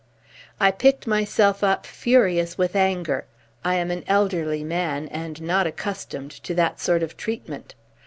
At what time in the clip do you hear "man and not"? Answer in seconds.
4.63-5.67